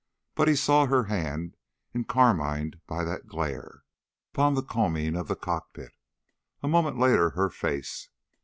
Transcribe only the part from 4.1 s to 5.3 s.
upon the combing of